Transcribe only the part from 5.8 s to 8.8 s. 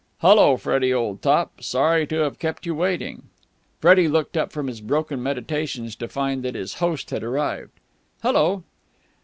to find that his host had arrived. "Hullo!"